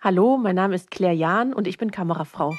[0.00, 2.54] Hallo, mein Name ist Claire Jahn und ich bin Kamerafrau.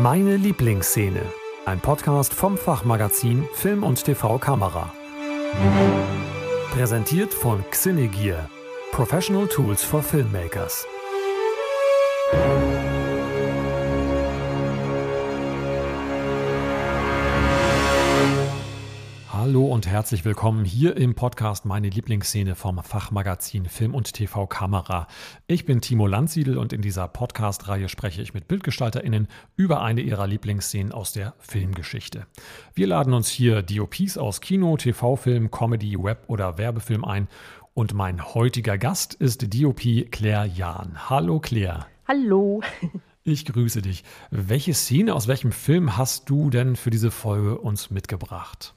[0.00, 1.20] Meine Lieblingsszene.
[1.66, 4.90] Ein Podcast vom Fachmagazin Film und TV Kamera.
[6.72, 8.48] Präsentiert von Xinegear.
[8.90, 10.86] Professional Tools for Filmmakers.
[19.46, 25.06] Hallo und herzlich willkommen hier im Podcast Meine Lieblingsszene vom Fachmagazin Film und TV Kamera.
[25.46, 30.26] Ich bin Timo Landsiedel und in dieser Podcast-Reihe spreche ich mit BildgestalterInnen über eine ihrer
[30.26, 32.26] Lieblingsszenen aus der Filmgeschichte.
[32.74, 37.28] Wir laden uns hier DOPs aus Kino, TV-Film, Comedy, Web- oder Werbefilm ein
[37.72, 41.08] und mein heutiger Gast ist DOP Claire Jahn.
[41.08, 41.86] Hallo Claire.
[42.08, 42.62] Hallo.
[43.22, 44.02] Ich grüße dich.
[44.32, 48.75] Welche Szene aus welchem Film hast du denn für diese Folge uns mitgebracht?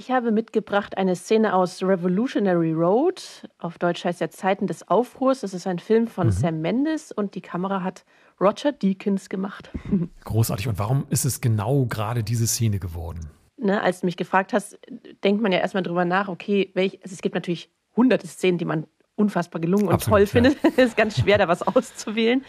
[0.00, 3.46] Ich habe mitgebracht eine Szene aus Revolutionary Road.
[3.58, 5.40] Auf Deutsch heißt er Zeiten des Aufruhrs.
[5.40, 6.32] Das ist ein Film von mhm.
[6.32, 8.06] Sam Mendes und die Kamera hat
[8.40, 9.70] Roger Deakins gemacht.
[10.24, 10.68] Großartig.
[10.68, 13.28] Und warum ist es genau gerade diese Szene geworden?
[13.58, 14.78] Ne, als du mich gefragt hast,
[15.22, 18.64] denkt man ja erstmal drüber nach, okay, welch, also es gibt natürlich hunderte Szenen, die
[18.64, 20.62] man unfassbar gelungen und Absolut, toll findet.
[20.62, 20.70] Ja.
[20.78, 22.42] es ist ganz schwer, da was auszuwählen.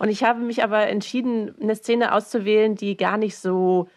[0.00, 3.88] Und ich habe mich aber entschieden, eine Szene auszuwählen, die gar nicht so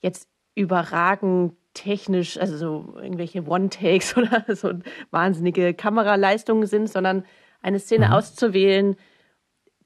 [0.00, 4.72] jetzt überragend technisch, also so irgendwelche One-Takes oder so
[5.10, 7.24] wahnsinnige Kameraleistungen sind, sondern
[7.62, 8.12] eine Szene mhm.
[8.12, 8.96] auszuwählen,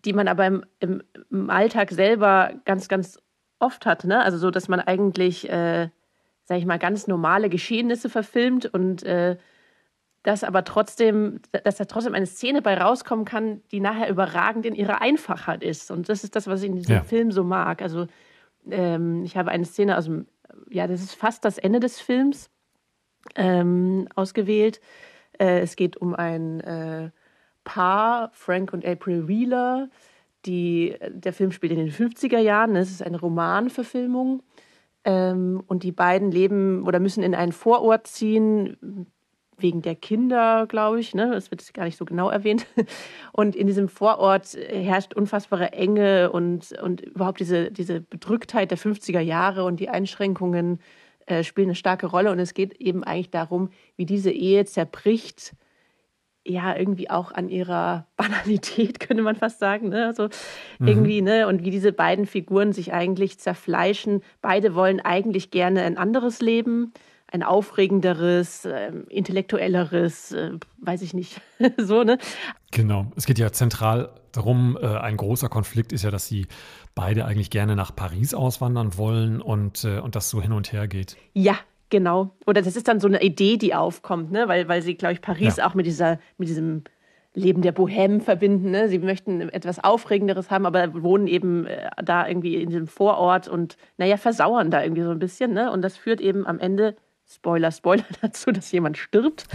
[0.05, 3.19] die man aber im, im, im, Alltag selber ganz, ganz
[3.59, 4.05] oft hat.
[4.05, 4.23] Ne?
[4.23, 5.89] Also so, dass man eigentlich, äh,
[6.45, 9.37] sag ich mal, ganz normale Geschehnisse verfilmt und äh,
[10.23, 14.75] dass aber trotzdem, dass da trotzdem eine Szene bei rauskommen kann, die nachher überragend in
[14.75, 15.93] ihrer Einfachheit ist.
[15.93, 17.03] Und das ist das, was ich in diesem ja.
[17.05, 17.81] Film so mag.
[17.81, 18.09] Also
[18.69, 20.27] ähm, ich habe eine Szene aus dem
[20.69, 22.51] ja, das ist fast das Ende des Films
[23.35, 24.81] ähm, ausgewählt.
[25.39, 27.11] Äh, es geht um ein äh,
[27.65, 29.91] Paar, Frank und April Wheeler.
[30.45, 32.77] Die, der Film spielt in den 50er Jahren.
[32.77, 34.43] Es ist eine Romanverfilmung.
[35.05, 39.07] Ähm, und die beiden leben oder müssen in einen Vorort ziehen,
[39.59, 41.15] wegen der Kinder, glaube ich.
[41.15, 41.31] Ne?
[41.33, 42.67] Das wird gar nicht so genau erwähnt.
[43.33, 49.21] Und in diesem Vorort herrscht unfassbare Enge und, und überhaupt diese, diese Bedrücktheit der 50er
[49.21, 50.81] Jahre und die Einschränkungen
[51.27, 52.31] äh, spielen eine starke Rolle.
[52.31, 55.55] Und es geht eben eigentlich darum, wie diese Ehe zerbricht.
[56.47, 59.89] Ja, irgendwie auch an ihrer Banalität, könnte man fast sagen.
[59.89, 60.07] Ne?
[60.07, 60.29] Also
[60.79, 60.89] mhm.
[60.89, 61.49] irgendwie, ne?
[61.49, 64.23] Und wie diese beiden Figuren sich eigentlich zerfleischen.
[64.41, 66.93] Beide wollen eigentlich gerne ein anderes Leben
[67.29, 71.41] ein aufregenderes, äh, intellektuelleres, äh, weiß ich nicht,
[71.77, 72.19] so, ne?
[72.71, 73.07] Genau.
[73.17, 76.47] Es geht ja zentral darum, äh, ein großer Konflikt ist ja, dass sie
[76.95, 80.87] beide eigentlich gerne nach Paris auswandern wollen und, äh, und das so hin und her
[80.87, 81.17] geht.
[81.33, 81.57] Ja,
[81.91, 82.31] genau.
[82.47, 84.47] Oder das ist dann so eine Idee, die aufkommt, ne?
[84.47, 85.67] Weil, weil sie, glaube ich, Paris ja.
[85.67, 86.85] auch mit dieser, mit diesem
[87.35, 88.71] Leben der Bohème verbinden.
[88.71, 88.89] Ne?
[88.89, 91.69] Sie möchten etwas Aufregenderes haben, aber wohnen eben
[92.03, 95.53] da irgendwie in diesem Vorort und naja, versauern da irgendwie so ein bisschen.
[95.53, 95.71] Ne?
[95.71, 96.97] Und das führt eben am Ende
[97.29, 99.47] Spoiler, Spoiler dazu, dass jemand stirbt.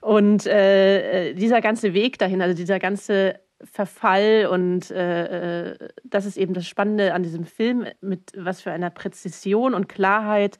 [0.00, 6.26] Und äh, äh, dieser ganze Weg dahin, also dieser ganze Verfall und äh, äh, das
[6.26, 10.58] ist eben das Spannende an diesem Film, mit was für einer Präzision und Klarheit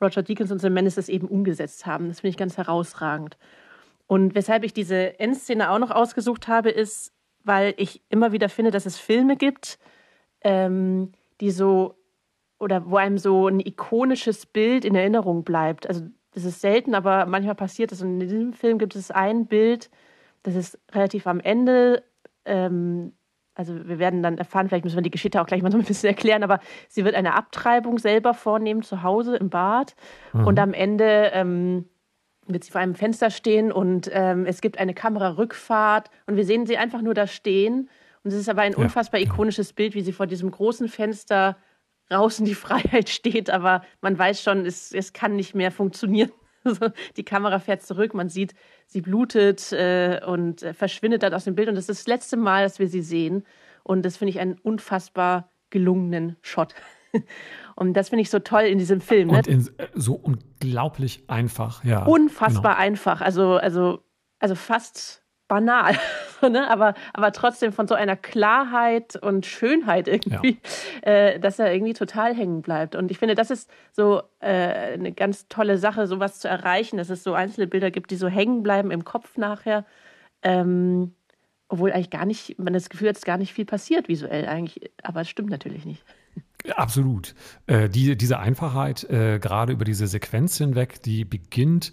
[0.00, 2.08] Roger Deakins und Sam Mendes das eben umgesetzt haben.
[2.08, 3.36] Das finde ich ganz herausragend.
[4.06, 7.12] Und weshalb ich diese Endszene auch noch ausgesucht habe, ist,
[7.44, 9.78] weil ich immer wieder finde, dass es Filme gibt,
[10.42, 11.99] ähm, die so
[12.60, 15.88] oder wo einem so ein ikonisches Bild in Erinnerung bleibt.
[15.88, 18.02] Also das ist selten, aber manchmal passiert das.
[18.02, 19.90] Und in diesem Film gibt es ein Bild,
[20.42, 22.04] das ist relativ am Ende.
[22.44, 23.12] Ähm,
[23.54, 25.84] also wir werden dann erfahren, vielleicht müssen wir die Geschichte auch gleich mal so ein
[25.84, 29.96] bisschen erklären, aber sie wird eine Abtreibung selber vornehmen zu Hause im Bad.
[30.32, 30.46] Mhm.
[30.46, 31.86] Und am Ende ähm,
[32.46, 36.66] wird sie vor einem Fenster stehen und ähm, es gibt eine Kamerarückfahrt und wir sehen
[36.66, 37.88] sie einfach nur da stehen.
[38.22, 41.56] Und es ist aber ein unfassbar ikonisches Bild, wie sie vor diesem großen Fenster
[42.10, 46.30] draußen die Freiheit steht, aber man weiß schon, es, es kann nicht mehr funktionieren.
[46.62, 48.52] Also die Kamera fährt zurück, man sieht,
[48.84, 51.70] sie blutet äh, und äh, verschwindet dann aus dem Bild.
[51.70, 53.46] Und das ist das letzte Mal, dass wir sie sehen.
[53.82, 56.74] Und das finde ich einen unfassbar gelungenen Shot.
[57.76, 59.28] Und das finde ich so toll in diesem Film.
[59.28, 59.38] Ne?
[59.38, 62.04] Und in, äh, so unglaublich einfach, ja.
[62.04, 62.84] Unfassbar genau.
[62.84, 63.22] einfach.
[63.22, 64.04] Also, also,
[64.38, 65.19] also fast
[65.50, 65.98] banal,
[66.42, 66.70] ne?
[66.70, 70.58] aber, aber trotzdem von so einer Klarheit und Schönheit irgendwie,
[71.04, 71.12] ja.
[71.12, 72.94] äh, dass er irgendwie total hängen bleibt.
[72.94, 77.10] Und ich finde, das ist so äh, eine ganz tolle Sache, sowas zu erreichen, dass
[77.10, 79.84] es so einzelne Bilder gibt, die so hängen bleiben im Kopf nachher.
[80.42, 81.14] Ähm,
[81.68, 84.90] obwohl eigentlich gar nicht, man das Gefühl hat, es gar nicht viel passiert visuell eigentlich,
[85.02, 86.04] aber es stimmt natürlich nicht.
[86.76, 87.34] Absolut.
[87.66, 91.92] Äh, die, diese Einfachheit, äh, gerade über diese Sequenz hinweg, die beginnt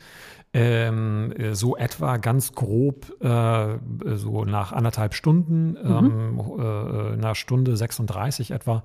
[0.53, 3.77] Ähm, so etwa ganz grob, äh,
[4.15, 6.39] so nach anderthalb Stunden, mhm.
[6.39, 8.83] ähm, äh, einer Stunde 36 etwa.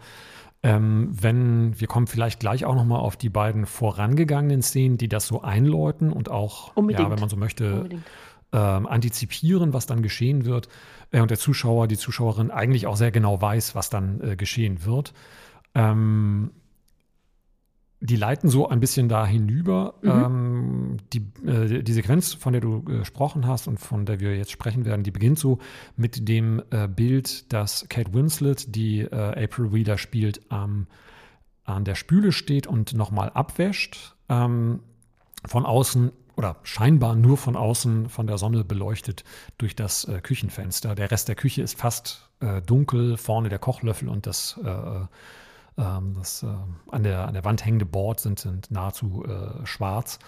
[0.64, 5.26] Ähm, wenn, wir kommen vielleicht gleich auch nochmal auf die beiden vorangegangenen Szenen, die das
[5.26, 7.88] so einläuten und auch, ja, wenn man so möchte,
[8.52, 10.68] ähm, antizipieren, was dann geschehen wird.
[11.10, 14.84] Äh, und der Zuschauer, die Zuschauerin eigentlich auch sehr genau weiß, was dann äh, geschehen
[14.84, 15.14] wird.
[15.74, 16.50] Ähm,
[18.02, 19.94] die leiten so ein bisschen da hinüber.
[20.02, 20.10] Mhm.
[20.10, 24.37] Ähm, die, äh, die Sequenz, von der du äh, gesprochen hast und von der wir
[24.37, 25.58] jetzt sprechen werden, die beginnt so
[25.96, 30.88] mit dem äh, Bild, dass Kate Winslet, die äh, April Wheeler spielt, ähm,
[31.64, 34.16] an der Spüle steht und nochmal abwäscht.
[34.28, 34.81] Ähm,
[35.44, 39.22] von außen oder scheinbar nur von außen von der Sonne beleuchtet
[39.58, 40.94] durch das äh, Küchenfenster.
[40.94, 44.58] Der Rest der Küche ist fast äh, dunkel, vorne der Kochlöffel und das
[45.76, 46.46] das äh,
[46.90, 50.19] an, der, an der Wand hängende Board sind, sind nahezu äh, schwarz.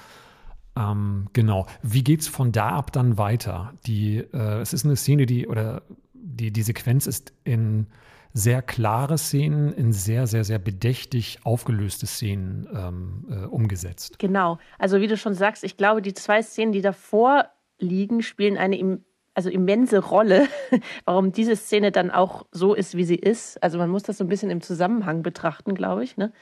[0.77, 1.67] Ähm, genau.
[1.83, 3.75] Wie geht es von da ab dann weiter?
[3.87, 5.83] Die, äh, es ist eine Szene, die, oder
[6.13, 7.87] die, die Sequenz ist in
[8.33, 14.19] sehr klare Szenen, in sehr, sehr, sehr bedächtig aufgelöste Szenen ähm, äh, umgesetzt.
[14.19, 14.59] Genau.
[14.79, 17.47] Also wie du schon sagst, ich glaube, die zwei Szenen, die davor
[17.79, 20.47] liegen, spielen eine im also immense Rolle,
[21.05, 23.63] warum diese Szene dann auch so ist, wie sie ist.
[23.63, 26.17] Also man muss das so ein bisschen im Zusammenhang betrachten, glaube ich.
[26.17, 26.33] Ne?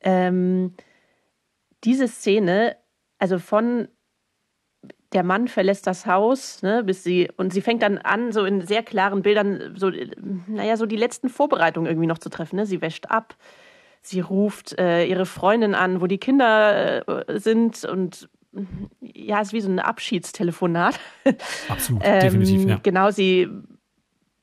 [0.00, 0.74] Ähm,
[1.84, 2.76] diese Szene,
[3.18, 3.88] also von
[5.12, 8.66] der Mann verlässt das Haus, ne, bis sie, und sie fängt dann an, so in
[8.66, 9.90] sehr klaren Bildern, so,
[10.46, 12.56] naja, so die letzten Vorbereitungen irgendwie noch zu treffen.
[12.56, 12.66] Ne?
[12.66, 13.34] Sie wäscht ab,
[14.02, 18.28] sie ruft äh, ihre Freundin an, wo die Kinder äh, sind und
[19.00, 20.98] ja, es ist wie so ein Abschiedstelefonat.
[21.68, 22.80] Absolut, ähm, definitiv, ja.
[22.82, 23.48] Genau, sie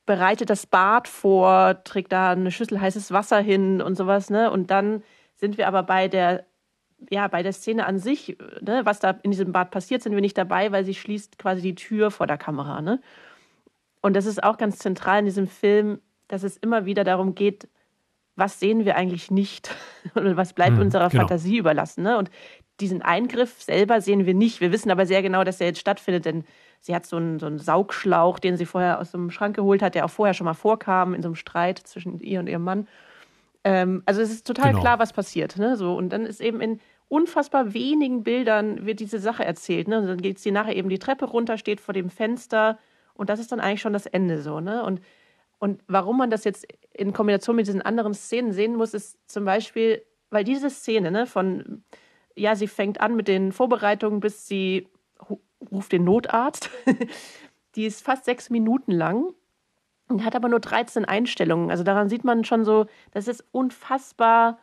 [0.06, 4.50] bereitet das Bad vor, trägt da eine Schüssel heißes Wasser hin und sowas, ne?
[4.50, 5.02] Und dann
[5.34, 6.46] sind wir aber bei der,
[7.10, 8.82] ja, bei der Szene an sich, ne?
[8.84, 11.74] was da in diesem Bad passiert, sind wir nicht dabei, weil sie schließt quasi die
[11.74, 13.00] Tür vor der Kamera, ne?
[14.00, 17.68] Und das ist auch ganz zentral in diesem Film, dass es immer wieder darum geht,
[18.36, 19.74] was sehen wir eigentlich nicht
[20.14, 21.22] und was bleibt hm, unserer genau.
[21.22, 22.04] Fantasie überlassen.
[22.04, 22.16] Ne?
[22.18, 22.30] Und
[22.80, 24.60] diesen Eingriff selber sehen wir nicht.
[24.60, 26.44] Wir wissen aber sehr genau, dass er jetzt stattfindet, denn
[26.80, 29.94] sie hat so einen, so einen Saugschlauch, den sie vorher aus dem Schrank geholt hat,
[29.94, 32.86] der auch vorher schon mal vorkam in so einem Streit zwischen ihr und ihrem Mann.
[33.64, 34.80] Ähm, also es ist total genau.
[34.80, 35.56] klar, was passiert.
[35.56, 35.76] Ne?
[35.76, 39.88] So, und dann ist eben in unfassbar wenigen Bildern wird diese Sache erzählt.
[39.88, 39.98] Ne?
[39.98, 42.78] Und dann geht sie nachher eben die Treppe runter, steht vor dem Fenster
[43.14, 44.60] und das ist dann eigentlich schon das Ende so.
[44.60, 44.82] Ne?
[44.82, 45.00] Und,
[45.58, 49.44] und warum man das jetzt in Kombination mit diesen anderen Szenen sehen muss, ist zum
[49.44, 51.82] Beispiel, weil diese Szene ne, von
[52.36, 54.88] ja, sie fängt an mit den Vorbereitungen, bis sie
[55.70, 56.70] ruft den Notarzt.
[57.74, 59.32] die ist fast sechs Minuten lang
[60.08, 61.70] und hat aber nur 13 Einstellungen.
[61.70, 64.58] Also daran sieht man schon so, das ist unfassbar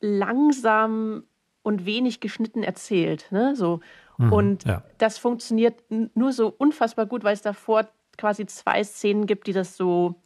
[0.00, 1.24] langsam
[1.62, 3.26] und wenig geschnitten erzählt.
[3.30, 3.54] Ne?
[3.56, 3.80] So.
[4.18, 4.82] Mhm, und ja.
[4.98, 7.88] das funktioniert nur so unfassbar gut, weil es davor
[8.18, 10.16] quasi zwei Szenen gibt, die das so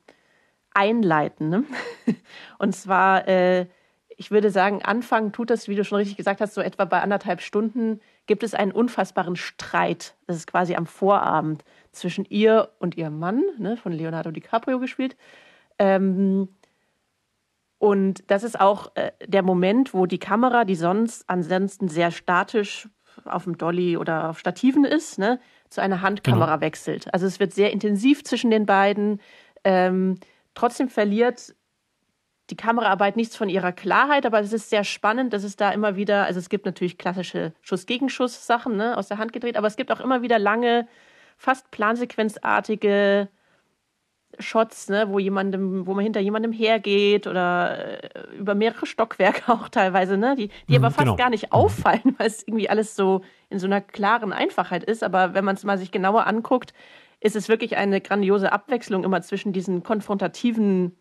[0.74, 1.48] einleiten.
[1.48, 1.64] Ne?
[2.58, 3.66] Und zwar äh,
[4.16, 7.00] ich würde sagen, anfangen tut das, wie du schon richtig gesagt hast, so etwa bei
[7.00, 10.14] anderthalb Stunden gibt es einen unfassbaren Streit.
[10.26, 15.16] Das ist quasi am Vorabend zwischen ihr und ihrem Mann, ne, von Leonardo DiCaprio gespielt.
[15.78, 16.48] Ähm,
[17.78, 22.88] und das ist auch äh, der Moment, wo die Kamera, die sonst ansonsten sehr statisch
[23.26, 26.60] auf dem Dolly oder auf Stativen ist, ne, zu einer Handkamera genau.
[26.62, 27.12] wechselt.
[27.12, 29.20] Also es wird sehr intensiv zwischen den beiden.
[29.62, 30.18] Ähm,
[30.54, 31.54] trotzdem verliert
[32.50, 35.96] die Kameraarbeit nichts von ihrer Klarheit, aber es ist sehr spannend, dass es da immer
[35.96, 39.90] wieder, also es gibt natürlich klassische Schuss-Gegenschuss-Sachen ne, aus der Hand gedreht, aber es gibt
[39.90, 40.86] auch immer wieder lange,
[41.36, 43.28] fast plansequenzartige
[44.38, 49.68] Shots, ne, wo jemandem, wo man hinter jemandem hergeht oder äh, über mehrere Stockwerke auch
[49.68, 51.16] teilweise, ne, die, die mhm, aber fast genau.
[51.16, 55.02] gar nicht auffallen, weil es irgendwie alles so in so einer klaren Einfachheit ist.
[55.02, 56.74] Aber wenn man es mal sich genauer anguckt,
[57.20, 60.96] ist es wirklich eine grandiose Abwechslung immer zwischen diesen konfrontativen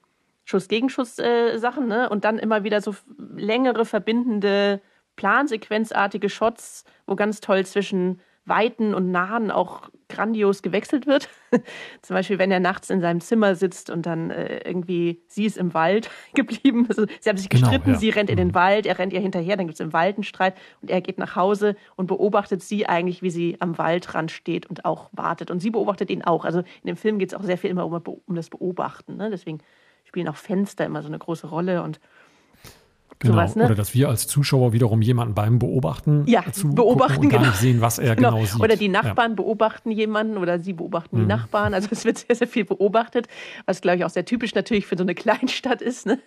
[0.45, 2.09] Schuss-Gegenschuss-Sachen, äh, ne?
[2.09, 2.95] Und dann immer wieder so
[3.35, 4.81] längere, verbindende,
[5.15, 11.29] plansequenzartige Shots, wo ganz toll zwischen Weiten und Nahen auch grandios gewechselt wird.
[12.03, 15.57] Zum Beispiel, wenn er nachts in seinem Zimmer sitzt und dann äh, irgendwie, sie ist
[15.57, 16.85] im Wald geblieben.
[16.87, 17.99] Also, sie haben sich genau, gestritten, genau, ja.
[17.99, 18.55] sie rennt in den mhm.
[18.55, 21.17] Wald, er rennt ihr hinterher, dann gibt es im Wald einen Streit und er geht
[21.17, 25.49] nach Hause und beobachtet sie eigentlich, wie sie am Waldrand steht und auch wartet.
[25.49, 26.45] Und sie beobachtet ihn auch.
[26.45, 27.93] Also in dem Film geht es auch sehr viel immer um,
[28.25, 29.17] um das Beobachten.
[29.17, 29.31] Ne?
[29.31, 29.59] Deswegen
[30.15, 32.00] spielen auch Fenster immer so eine große Rolle und
[33.19, 33.36] Genau.
[33.36, 33.63] Sowas, ne?
[33.63, 37.51] Oder dass wir als Zuschauer wiederum jemanden beim Beobachten ja, beobachten und gar genau.
[37.51, 38.62] nicht sehen, was er genau, genau sieht.
[38.62, 39.36] Oder die Nachbarn ja.
[39.36, 41.22] beobachten jemanden oder sie beobachten mhm.
[41.22, 41.74] die Nachbarn.
[41.74, 43.29] Also es wird sehr, sehr viel beobachtet,
[43.65, 46.05] was glaube ich auch sehr typisch natürlich für so eine Kleinstadt ist.
[46.05, 46.19] Ne?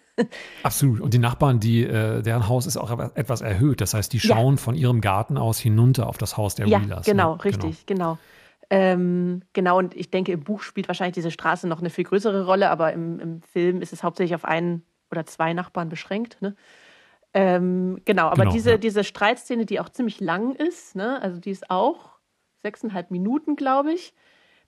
[0.62, 1.02] Absolut.
[1.02, 3.82] Und die Nachbarn, die, äh, deren Haus ist auch etwas erhöht.
[3.82, 4.60] Das heißt, die schauen ja.
[4.60, 7.04] von ihrem Garten aus hinunter auf das Haus der ja, Wheelers.
[7.04, 7.44] Genau, ne?
[7.44, 8.16] richtig, genau.
[8.68, 8.82] Genau.
[8.82, 12.44] Ähm, genau, und ich denke, im Buch spielt wahrscheinlich diese Straße noch eine viel größere
[12.44, 16.40] Rolle, aber im, im Film ist es hauptsächlich auf einen oder zwei Nachbarn beschränkt.
[16.42, 16.54] Ne?
[17.34, 18.78] Ähm, genau, aber genau, diese, ja.
[18.78, 21.20] diese Streitszene, die auch ziemlich lang ist, ne?
[21.22, 22.18] also die ist auch
[22.62, 24.14] sechseinhalb Minuten, glaube ich.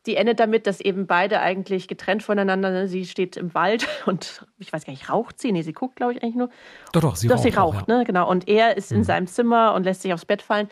[0.07, 2.89] Die endet damit, dass eben beide eigentlich getrennt voneinander, ne?
[2.89, 5.53] sie steht im Wald und ich weiß gar nicht, raucht sie?
[5.53, 6.49] Nee, sie guckt, glaube ich, eigentlich nur.
[6.93, 7.43] Doch, doch, sie doch, raucht.
[7.43, 7.99] Sie raucht, auch, ja.
[7.99, 8.05] ne?
[8.05, 8.31] genau.
[8.31, 8.99] Und er ist mhm.
[8.99, 10.69] in seinem Zimmer und lässt sich aufs Bett fallen.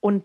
[0.00, 0.24] Und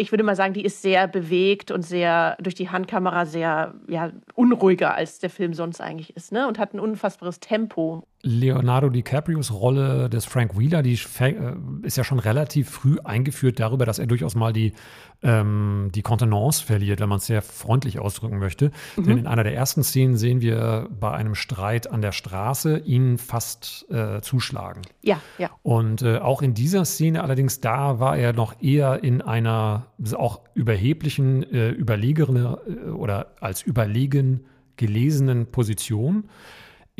[0.00, 4.10] ich würde mal sagen, die ist sehr bewegt und sehr durch die Handkamera sehr ja,
[4.34, 6.48] unruhiger, als der Film sonst eigentlich ist, ne?
[6.48, 8.02] Und hat ein unfassbares Tempo.
[8.22, 13.86] Leonardo DiCaprios Rolle des Frank Wheeler, die äh, ist ja schon relativ früh eingeführt darüber,
[13.86, 14.74] dass er durchaus mal die,
[15.22, 18.72] ähm, die Kontenance verliert, wenn man es sehr freundlich ausdrücken möchte.
[18.96, 19.04] Mhm.
[19.04, 23.16] Denn in einer der ersten Szenen sehen wir bei einem Streit an der Straße ihn
[23.16, 24.82] fast äh, zuschlagen.
[25.00, 25.50] Ja, ja.
[25.62, 30.40] Und äh, auch in dieser Szene allerdings, da war er noch eher in einer auch
[30.52, 34.44] überheblichen, äh, überlegeren äh, oder als überlegen
[34.76, 36.24] gelesenen Position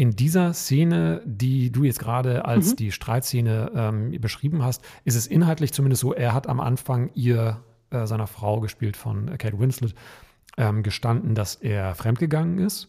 [0.00, 2.76] in dieser Szene, die du jetzt gerade als mhm.
[2.76, 7.62] die Streitszene ähm, beschrieben hast, ist es inhaltlich zumindest so, er hat am Anfang ihr,
[7.90, 9.94] äh, seiner Frau, gespielt von Kate Winslet,
[10.56, 12.88] ähm, gestanden, dass er fremdgegangen ist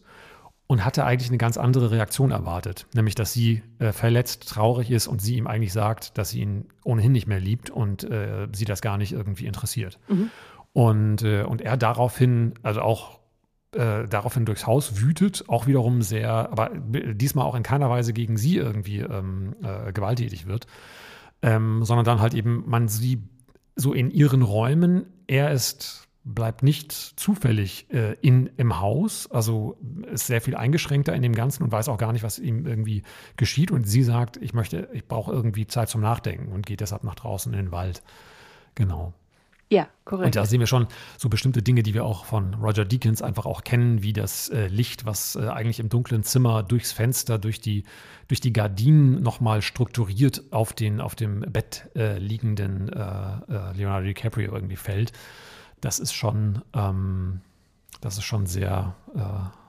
[0.66, 5.06] und hatte eigentlich eine ganz andere Reaktion erwartet, nämlich dass sie äh, verletzt, traurig ist
[5.06, 8.64] und sie ihm eigentlich sagt, dass sie ihn ohnehin nicht mehr liebt und äh, sie
[8.64, 9.98] das gar nicht irgendwie interessiert.
[10.08, 10.30] Mhm.
[10.72, 13.18] Und, äh, und er daraufhin, also auch
[13.72, 18.36] äh, daraufhin durchs Haus wütet, auch wiederum sehr, aber diesmal auch in keiner Weise gegen
[18.36, 20.66] sie irgendwie ähm, äh, gewalttätig wird,
[21.42, 23.22] ähm, sondern dann halt eben man sie
[23.74, 29.76] so in ihren Räumen, er ist bleibt nicht zufällig äh, in, im Haus, also
[30.10, 33.02] ist sehr viel eingeschränkter in dem Ganzen und weiß auch gar nicht, was ihm irgendwie
[33.36, 33.70] geschieht.
[33.70, 37.16] Und sie sagt, ich möchte, ich brauche irgendwie Zeit zum Nachdenken und geht deshalb nach
[37.16, 38.02] draußen in den Wald.
[38.74, 39.12] Genau.
[39.72, 40.26] Ja, korrekt.
[40.26, 40.86] Und da sehen wir schon
[41.16, 44.66] so bestimmte Dinge, die wir auch von Roger Deakins einfach auch kennen, wie das äh,
[44.66, 47.84] Licht, was äh, eigentlich im dunklen Zimmer durchs Fenster, durch die,
[48.28, 54.04] durch die Gardinen nochmal strukturiert auf, den, auf dem Bett äh, liegenden äh, äh, Leonardo
[54.08, 55.12] DiCaprio irgendwie fällt.
[55.80, 57.40] Das ist schon, ähm,
[58.02, 59.61] das ist schon sehr äh,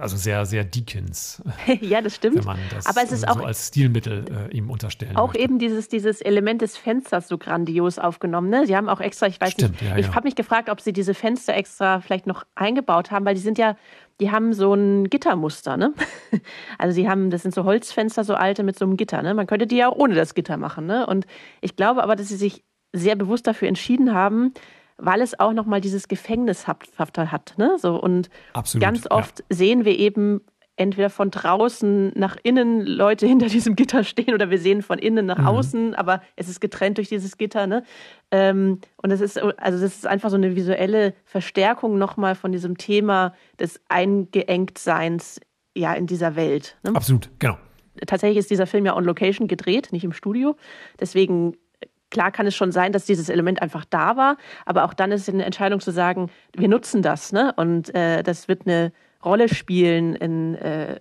[0.00, 1.40] also sehr, sehr Deakins.
[1.80, 2.38] ja, das stimmt.
[2.38, 5.42] Wenn man das Aber es ist auch so als Stilmittel äh, ihm unterstellen Auch möchte.
[5.42, 8.50] eben dieses, dieses Element des Fensters so grandios aufgenommen.
[8.50, 8.66] Ne?
[8.66, 10.14] Sie haben auch extra, ich weiß stimmt, nicht, ja, ich ja.
[10.14, 13.56] habe mich gefragt, ob sie diese Fenster extra vielleicht noch eingebaut haben, weil die sind
[13.56, 13.76] ja,
[14.20, 15.94] die haben so ein Gittermuster, ne?
[16.78, 19.34] Also sie haben, das sind so Holzfenster, so alte mit so einem Gitter, ne?
[19.34, 21.06] Man könnte die ja auch ohne das Gitter machen, ne?
[21.06, 21.26] Und
[21.60, 24.52] ich glaube aber, dass sie sich sehr bewusst dafür entschieden haben,
[24.96, 27.54] weil es auch nochmal dieses Gefängnishafte hat.
[27.56, 27.76] Ne?
[27.78, 29.56] So, und Absolut, ganz oft ja.
[29.56, 30.40] sehen wir eben
[30.76, 35.26] entweder von draußen nach innen Leute hinter diesem Gitter stehen oder wir sehen von innen
[35.26, 35.46] nach mhm.
[35.46, 37.66] außen, aber es ist getrennt durch dieses Gitter.
[37.66, 37.84] Ne?
[38.30, 42.76] Ähm, und es ist, also das ist einfach so eine visuelle Verstärkung nochmal von diesem
[42.78, 45.40] Thema des Eingeengtseins
[45.76, 46.76] ja, in dieser Welt.
[46.82, 46.94] Ne?
[46.94, 47.58] Absolut, genau.
[48.06, 50.56] Tatsächlich ist dieser Film ja on Location gedreht, nicht im Studio.
[50.98, 51.56] Deswegen
[52.14, 55.22] Klar kann es schon sein, dass dieses Element einfach da war, aber auch dann ist
[55.22, 57.52] es eine Entscheidung zu sagen, wir nutzen das, ne?
[57.56, 58.92] Und äh, das wird eine
[59.24, 61.00] Rolle spielen in, äh,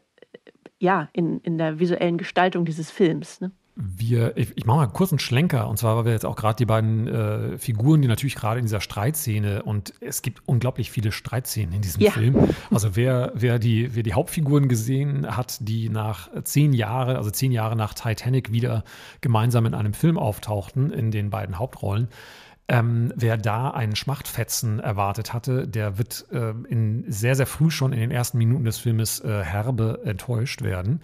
[0.79, 3.41] ja, in, in der visuellen Gestaltung dieses Films.
[3.41, 3.51] Ne?
[3.75, 6.55] Wir, ich, ich mache mal kurz einen Schlenker, und zwar, weil wir jetzt auch gerade
[6.57, 11.11] die beiden äh, Figuren, die natürlich gerade in dieser Streitszene, und es gibt unglaublich viele
[11.11, 12.11] Streitszenen in diesem ja.
[12.11, 12.49] Film.
[12.69, 17.51] Also wer, wer, die, wer die Hauptfiguren gesehen hat, die nach zehn Jahren, also zehn
[17.51, 18.83] Jahre nach Titanic wieder
[19.21, 22.09] gemeinsam in einem Film auftauchten, in den beiden Hauptrollen,
[22.69, 27.91] ähm, wer da einen Schmachtfetzen erwartet hatte, der wird äh, in sehr, sehr früh schon
[27.91, 31.01] in den ersten Minuten des Filmes äh, herbe enttäuscht werden.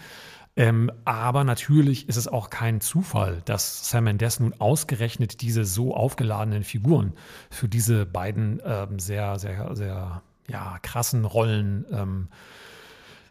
[0.59, 5.95] Ähm, aber natürlich ist es auch kein Zufall, dass Sam Mendes nun ausgerechnet diese so
[5.95, 7.13] aufgeladenen Figuren
[7.49, 12.27] für diese beiden ähm, sehr, sehr, sehr ja, krassen Rollen ähm,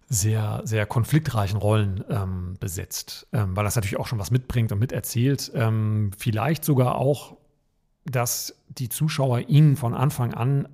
[0.08, 4.78] sehr, sehr konfliktreichen Rollen ähm, besetzt, ähm, weil das natürlich auch schon was mitbringt und
[4.78, 5.52] miterzählt.
[5.54, 7.37] Ähm, vielleicht sogar auch,
[8.06, 10.66] dass die Zuschauer ihnen von Anfang an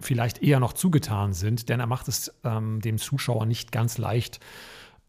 [0.00, 4.40] vielleicht eher noch zugetan sind, denn er macht es dem Zuschauer nicht ganz leicht,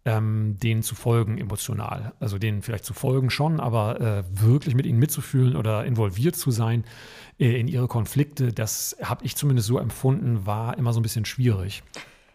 [0.05, 2.13] ähm, denen zu folgen emotional.
[2.19, 6.51] Also denen vielleicht zu folgen schon, aber äh, wirklich mit ihnen mitzufühlen oder involviert zu
[6.51, 6.83] sein
[7.39, 11.25] äh, in ihre Konflikte, das habe ich zumindest so empfunden, war immer so ein bisschen
[11.25, 11.83] schwierig.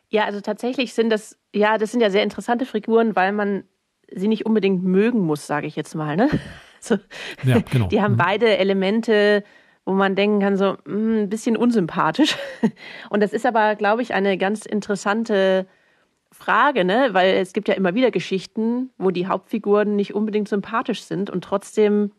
[0.08, 3.64] Ja, also tatsächlich sind das, ja, das sind ja sehr interessante Figuren, weil man
[4.10, 6.16] sie nicht unbedingt mögen muss, sage ich jetzt mal.
[6.16, 6.28] Ne?
[6.80, 6.96] Also,
[7.42, 7.88] ja, genau.
[7.88, 8.18] Die haben mhm.
[8.18, 9.42] beide Elemente,
[9.84, 12.36] wo man denken kann, so hm, ein bisschen unsympathisch.
[13.10, 15.66] Und das ist aber, glaube ich, eine ganz interessante
[16.32, 17.08] Frage, ne?
[17.12, 21.42] weil es gibt ja immer wieder Geschichten, wo die Hauptfiguren nicht unbedingt sympathisch sind und
[21.42, 22.12] trotzdem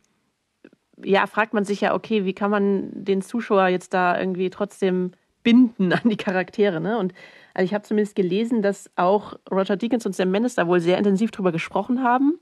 [1.04, 5.12] ja, fragt man sich ja, okay, wie kann man den Zuschauer jetzt da irgendwie trotzdem
[5.44, 6.98] binden an die Charaktere, ne?
[6.98, 7.14] Und
[7.54, 10.98] also ich habe zumindest gelesen, dass auch Roger Deakins und Sam Mendes da wohl sehr
[10.98, 12.40] intensiv drüber gesprochen haben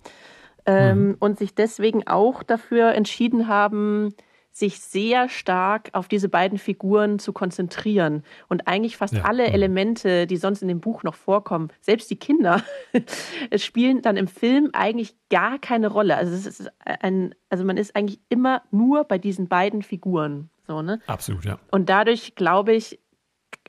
[0.66, 1.16] ähm, mhm.
[1.20, 4.14] und sich deswegen auch dafür entschieden haben,
[4.58, 9.24] sich sehr stark auf diese beiden Figuren zu konzentrieren und eigentlich fast ja.
[9.24, 9.54] alle mhm.
[9.54, 12.64] Elemente, die sonst in dem Buch noch vorkommen, selbst die Kinder,
[13.56, 16.18] spielen dann im Film eigentlich gar keine Rolle.
[16.18, 20.50] Also es ist ein, also man ist eigentlich immer nur bei diesen beiden Figuren.
[20.66, 21.02] So, ne?
[21.06, 21.60] Absolut, ja.
[21.70, 23.00] Und dadurch glaube ich,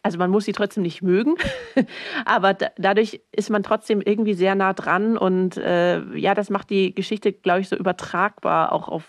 [0.02, 1.34] also man muss sie trotzdem nicht mögen,
[2.24, 6.70] aber da, dadurch ist man trotzdem irgendwie sehr nah dran und äh, ja, das macht
[6.70, 9.04] die Geschichte, glaube ich, so übertragbar auch auf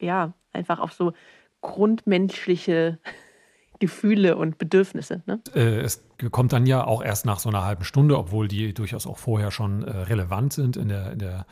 [0.00, 1.12] ja einfach auf so
[1.60, 2.98] grundmenschliche
[3.78, 5.22] Gefühle und Bedürfnisse.
[5.26, 5.40] Ne?
[5.54, 9.06] Äh, es kommt dann ja auch erst nach so einer halben Stunde, obwohl die durchaus
[9.06, 11.46] auch vorher schon äh, relevant sind in der, in der,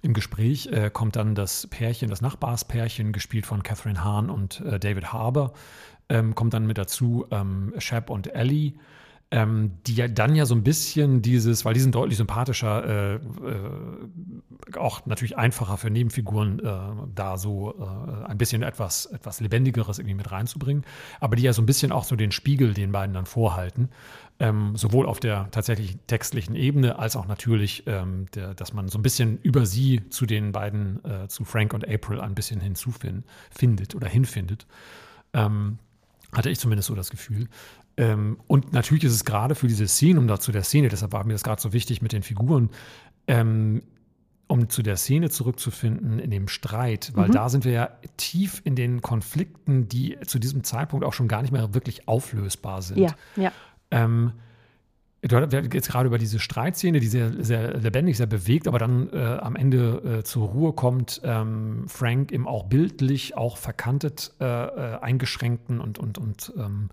[0.00, 5.12] im Gespräch, äh, kommt dann das Pärchen, das Nachbarspärchen, gespielt von Catherine Hahn und David
[5.12, 5.52] Harbour,
[6.08, 8.74] ähm, kommt dann mit dazu, ähm, Shep und Ellie
[9.30, 13.14] ähm, die ja dann ja so ein bisschen dieses, weil die sind deutlich sympathischer, äh,
[13.14, 16.78] äh, auch natürlich einfacher für Nebenfiguren äh,
[17.14, 20.84] da so äh, ein bisschen etwas, etwas Lebendigeres irgendwie mit reinzubringen,
[21.20, 23.88] aber die ja so ein bisschen auch so den Spiegel den beiden dann vorhalten.
[24.40, 28.98] Ähm, sowohl auf der tatsächlich textlichen Ebene als auch natürlich, ähm, der, dass man so
[28.98, 33.94] ein bisschen über sie zu den beiden, äh, zu Frank und April ein bisschen hinzufindet
[33.94, 34.66] oder hinfindet.
[35.32, 35.78] Ähm,
[36.34, 37.48] hatte ich zumindest so das Gefühl.
[37.96, 41.24] Ähm, und natürlich ist es gerade für diese Szene, um dazu der Szene, deshalb war
[41.24, 42.70] mir das gerade so wichtig mit den Figuren,
[43.26, 43.82] ähm,
[44.46, 47.32] um zu der Szene zurückzufinden, in dem Streit, weil mhm.
[47.32, 51.42] da sind wir ja tief in den Konflikten, die zu diesem Zeitpunkt auch schon gar
[51.42, 52.98] nicht mehr wirklich auflösbar sind.
[52.98, 53.52] Ja, ja.
[53.90, 54.32] Ähm,
[55.26, 59.08] Du hast jetzt gerade über diese Streitszene, die sehr, sehr lebendig, sehr bewegt, aber dann
[59.10, 64.44] äh, am Ende äh, zur Ruhe kommt, ähm, Frank im auch bildlich, auch verkantet, äh,
[64.44, 66.90] äh eingeschränkten und, und, und ähm,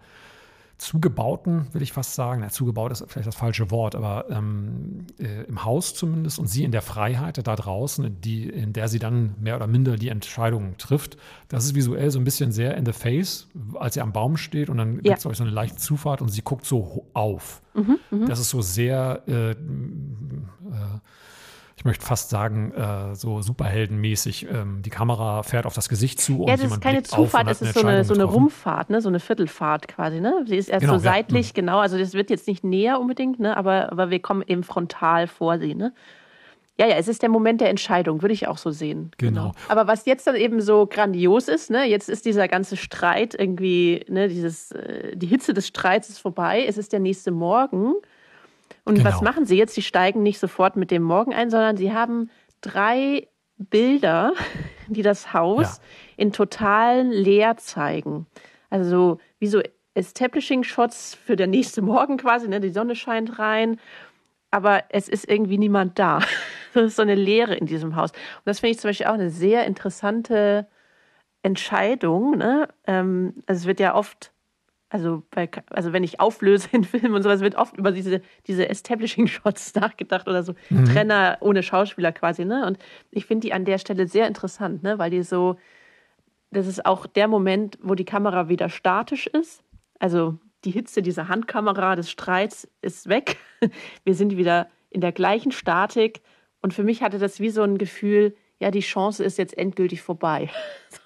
[0.81, 2.41] zugebauten, will ich fast sagen.
[2.41, 6.63] Ja, zugebaut ist vielleicht das falsche Wort, aber ähm, äh, im Haus zumindest und sie
[6.63, 10.77] in der Freiheit da draußen, die, in der sie dann mehr oder minder die Entscheidungen
[10.79, 11.17] trifft.
[11.49, 14.71] Das ist visuell so ein bisschen sehr in the face, als sie am Baum steht
[14.71, 15.01] und dann ja.
[15.01, 17.61] gibt es euch so eine leichte Zufahrt und sie guckt so auf.
[17.75, 18.25] Mhm, mh.
[18.25, 19.55] Das ist so sehr äh,
[21.81, 24.47] ich möchte fast sagen, äh, so superheldenmäßig.
[24.51, 26.45] Ähm, die Kamera fährt auf das Gesicht zu.
[26.47, 29.01] Ja, das ist keine Zufahrt, es ist so eine, so eine Rumpfahrt, ne?
[29.01, 30.21] so eine Viertelfahrt quasi.
[30.21, 30.45] Ne?
[30.45, 31.53] Sie ist erst genau, so seitlich, ja.
[31.55, 31.79] genau.
[31.79, 33.57] Also das wird jetzt nicht näher unbedingt, ne?
[33.57, 35.73] aber, aber wir kommen eben frontal vor sie.
[35.73, 35.91] Ne?
[36.77, 39.09] Ja, ja, es ist der Moment der Entscheidung, würde ich auch so sehen.
[39.17, 39.49] Genau.
[39.49, 39.55] genau.
[39.67, 44.05] Aber was jetzt dann eben so grandios ist, ne, jetzt ist dieser ganze Streit irgendwie,
[44.07, 47.95] ne, dieses, äh, die Hitze des Streits ist vorbei, es ist der nächste Morgen.
[48.83, 49.09] Und genau.
[49.09, 49.75] was machen sie jetzt?
[49.75, 52.29] Sie steigen nicht sofort mit dem Morgen ein, sondern sie haben
[52.61, 54.33] drei Bilder,
[54.87, 55.83] die das Haus ja.
[56.17, 58.27] in totalen Leer zeigen.
[58.69, 59.61] Also wie so
[59.93, 62.59] Establishing-Shots für der nächste Morgen quasi, ne?
[62.59, 63.79] die Sonne scheint rein,
[64.49, 66.19] aber es ist irgendwie niemand da.
[66.73, 68.11] Das ist so eine Leere in diesem Haus.
[68.11, 70.67] Und das finde ich zum Beispiel auch eine sehr interessante
[71.43, 72.37] Entscheidung.
[72.37, 72.69] Ne?
[72.87, 74.30] Ähm, also es wird ja oft
[74.91, 78.67] also, bei, also wenn ich auflöse in Filmen und sowas, wird oft über diese, diese
[78.67, 80.85] Establishing-Shots nachgedacht oder so mhm.
[80.85, 82.65] Trenner ohne Schauspieler quasi, ne?
[82.67, 82.77] Und
[83.09, 84.99] ich finde die an der Stelle sehr interessant, ne?
[84.99, 85.55] Weil die so,
[86.51, 89.63] das ist auch der Moment, wo die Kamera wieder statisch ist.
[89.97, 93.37] Also die Hitze dieser Handkamera des Streits ist weg.
[94.03, 96.21] Wir sind wieder in der gleichen Statik.
[96.61, 100.01] Und für mich hatte das wie so ein Gefühl, ja, die Chance ist jetzt endgültig
[100.01, 100.49] vorbei.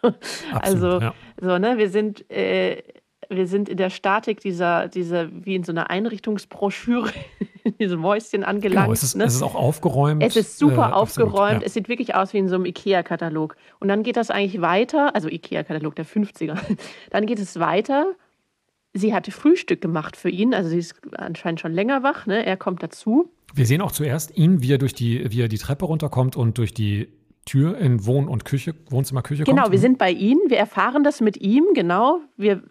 [0.02, 1.14] Absolut, also, ja.
[1.40, 2.84] so, ne, wir sind äh,
[3.30, 7.12] wir sind in der Statik dieser, dieser wie in so einer Einrichtungsbroschüre,
[7.80, 8.86] diese Mäuschen angelangt.
[8.86, 9.26] Genau, es, ist, ne?
[9.26, 10.24] es ist auch aufgeräumt.
[10.24, 11.36] Es ist super äh, aufgeräumt.
[11.36, 11.66] Absolut, ja.
[11.66, 13.56] Es sieht wirklich aus wie in so einem IKEA-Katalog.
[13.80, 16.58] Und dann geht das eigentlich weiter, also IKEA-Katalog der 50er.
[17.10, 18.14] Dann geht es weiter.
[18.94, 22.26] Sie hatte Frühstück gemacht für ihn, also sie ist anscheinend schon länger wach.
[22.28, 22.46] Ne?
[22.46, 23.30] Er kommt dazu.
[23.54, 26.58] Wir sehen auch zuerst ihn, wie er durch die, wie er die Treppe runterkommt und
[26.58, 27.10] durch die
[27.46, 29.66] Tür in Wohn- und Küche, Wohnzimmer, Küche genau, kommt.
[29.66, 32.22] Genau, wir sind bei ihm, wir erfahren das mit ihm, genau.
[32.38, 32.64] Wir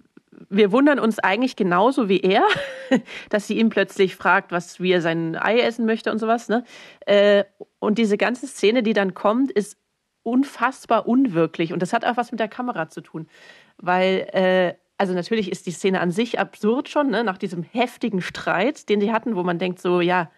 [0.49, 2.45] wir wundern uns eigentlich genauso wie er,
[3.31, 6.49] dass sie ihn plötzlich fragt, was, wie er sein Ei essen möchte und sowas.
[6.49, 6.65] Ne?
[7.07, 7.45] Äh,
[7.79, 9.79] und diese ganze Szene, die dann kommt, ist
[10.23, 11.73] unfassbar unwirklich.
[11.73, 13.29] Und das hat auch was mit der Kamera zu tun.
[13.77, 17.25] Weil, äh, also natürlich ist die Szene an sich absurd schon, ne?
[17.25, 20.31] nach diesem heftigen Streit, den sie hatten, wo man denkt, so, ja,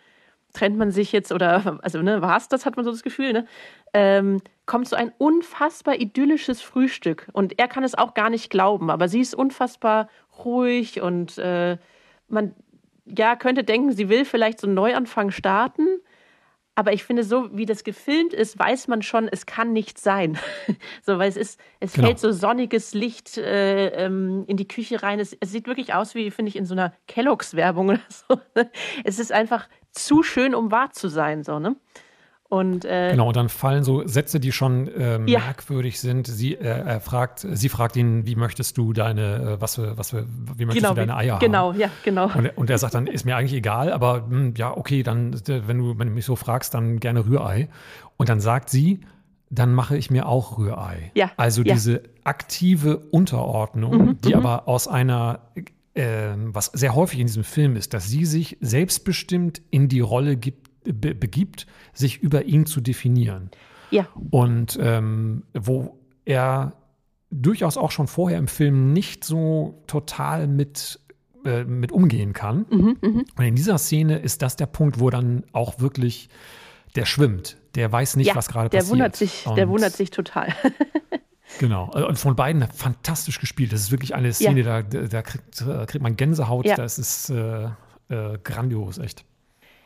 [0.53, 3.33] trennt man sich jetzt oder, also, ne, war es das, hat man so das Gefühl,
[3.33, 3.47] ne?
[3.99, 7.29] Ähm, kommt so ein unfassbar idyllisches Frühstück.
[7.33, 10.09] Und er kann es auch gar nicht glauben, aber sie ist unfassbar
[10.45, 11.79] ruhig und äh,
[12.29, 12.55] man
[13.07, 15.87] ja könnte denken, sie will vielleicht so einen Neuanfang starten.
[16.79, 20.39] Aber ich finde, so wie das gefilmt ist, weiß man schon, es kann nicht sein.
[21.03, 22.09] so, weil es ist, es genau.
[22.09, 25.19] fällt so sonniges Licht äh, ähm, in die Küche rein.
[25.19, 28.39] Es, es, sieht wirklich aus wie, finde ich, in so einer Kelloggs-Werbung oder so.
[29.05, 31.77] es ist einfach zu schön, um wahr zu sein, so, ne?
[32.49, 35.41] Und, äh, genau, und dann fallen so Sätze, die schon äh, ja.
[35.41, 36.29] merkwürdig sind.
[36.29, 40.11] Sie, äh, er fragt, sie fragt ihn, wie möchtest du deine, äh, was für, was
[40.11, 41.79] für, wie möchtest genau, du deine Eier genau, haben?
[41.79, 42.31] Genau, ja, genau.
[42.33, 45.41] Und, und, er sagt dann, ist mir eigentlich egal, aber mh, hm, ja, okay, dann,
[45.47, 47.69] wenn du, wenn du mich so fragst, dann gerne Rührei.
[48.17, 49.01] Und dann sagt sie,
[49.51, 51.11] dann mache ich mir auch Rührei.
[51.15, 51.75] Ja, also ja.
[51.75, 54.47] diese aktive Unterordnung, mhm, die mhm.
[54.47, 55.41] aber aus einer
[55.95, 60.37] äh, was sehr häufig in diesem Film ist, dass sie sich selbstbestimmt in die Rolle
[60.37, 63.51] gibt, be begibt, sich über ihn zu definieren.
[63.91, 64.09] Ja.
[64.31, 66.73] Und ähm, wo er
[67.31, 71.01] durchaus auch schon vorher im Film nicht so total mit,
[71.45, 72.67] äh, mit umgehen kann.
[72.71, 73.23] Mhm, mh.
[73.37, 76.29] Und in dieser Szene ist das der Punkt, wo dann auch wirklich
[76.95, 77.59] der schwimmt.
[77.75, 78.91] Der weiß nicht, ja, was gerade passiert.
[78.91, 80.55] Wundert sich, der wundert sich total.
[81.59, 81.91] Genau.
[81.95, 83.73] Äh, und von beiden fantastisch gespielt.
[83.73, 84.83] Das ist wirklich eine Szene, ja.
[84.83, 86.67] da, da, kriegt, da, kriegt, man Gänsehaut.
[86.67, 86.77] Ja.
[86.77, 87.69] Das ist äh,
[88.09, 89.25] äh, grandios, echt.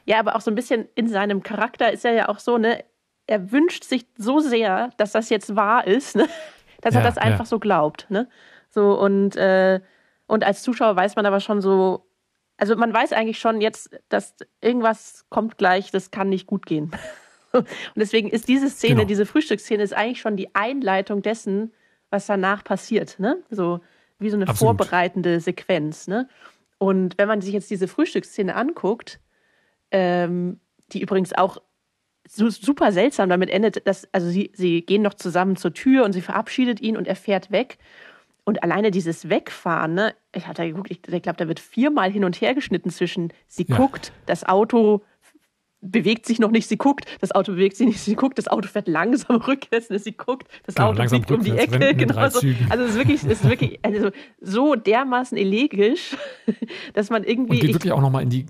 [0.05, 2.85] Ja, aber auch so ein bisschen in seinem Charakter ist er ja auch so, ne?
[3.27, 6.29] Er wünscht sich so sehr, dass das jetzt wahr ist, ne?
[6.81, 7.45] dass ja, er das einfach ja.
[7.45, 8.29] so glaubt, ne?
[8.69, 9.81] So und, äh,
[10.27, 12.07] und als Zuschauer weiß man aber schon so,
[12.57, 16.93] also man weiß eigentlich schon jetzt, dass irgendwas kommt gleich, das kann nicht gut gehen.
[17.53, 19.09] und deswegen ist diese Szene, genau.
[19.09, 21.73] diese Frühstücksszene, ist eigentlich schon die Einleitung dessen,
[22.11, 23.39] was danach passiert, ne?
[23.51, 23.81] So
[24.19, 24.79] wie so eine Absolut.
[24.79, 26.29] vorbereitende Sequenz, ne?
[26.79, 29.21] Und wenn man sich jetzt diese Frühstücksszene anguckt,
[29.91, 30.61] ähm,
[30.93, 31.59] die übrigens auch
[32.29, 36.13] so super seltsam damit endet, dass, also sie, sie gehen noch zusammen zur Tür und
[36.13, 37.79] sie verabschiedet ihn und er fährt weg.
[38.45, 42.25] Und alleine dieses Wegfahren, ne, ich hatte geguckt, ich, ich glaube, da wird viermal hin
[42.25, 43.77] und her geschnitten zwischen sie ja.
[43.77, 45.03] guckt, das Auto
[45.81, 48.69] bewegt sich noch nicht, sie guckt, das Auto bewegt sich nicht, sie guckt, das Auto
[48.69, 51.95] fährt langsam rückwärts, ne, sie guckt, das genau, Auto biegt um die Ecke.
[51.95, 52.47] Genau so.
[52.69, 56.17] Also es ist wirklich, es ist wirklich also so dermaßen elegisch,
[56.95, 57.55] dass man irgendwie.
[57.55, 58.47] Und geht wirklich auch nochmal in die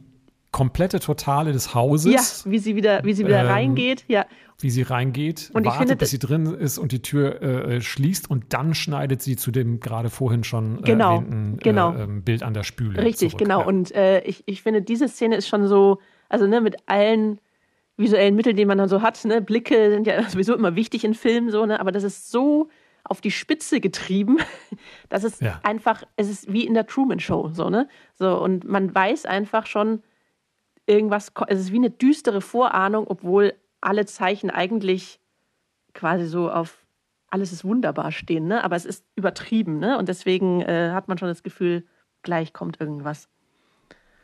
[0.53, 2.45] komplette Totale des Hauses.
[2.45, 4.27] Ja, wie sie wieder, wie sie wieder ähm, reingeht, ja.
[4.59, 8.29] Wie sie reingeht, und wartet, finde, bis sie drin ist und die Tür äh, schließt
[8.29, 11.95] und dann schneidet sie zu dem gerade vorhin schon äh, genau, erwähnten genau.
[11.95, 13.03] Äh, Bild an der Spüle.
[13.03, 13.43] Richtig, zurück.
[13.43, 13.61] genau.
[13.61, 13.67] Ja.
[13.67, 17.41] Und äh, ich, ich finde, diese Szene ist schon so, also ne, mit allen
[17.97, 21.15] visuellen Mitteln, die man dann so hat, ne, Blicke sind ja sowieso immer wichtig in
[21.15, 22.69] Filmen, so, ne, aber das ist so
[23.05, 24.39] auf die Spitze getrieben,
[25.09, 25.61] dass es ja.
[25.63, 27.89] einfach, es ist wie in der Truman Show, so, ne?
[28.15, 30.03] So, und man weiß einfach schon,
[30.91, 35.21] irgendwas, es ist wie eine düstere Vorahnung, obwohl alle Zeichen eigentlich
[35.95, 36.85] quasi so auf
[37.29, 38.65] alles ist wunderbar stehen, ne?
[38.65, 39.99] aber es ist übertrieben ne?
[39.99, 41.87] und deswegen äh, hat man schon das Gefühl,
[42.23, 43.29] gleich kommt irgendwas.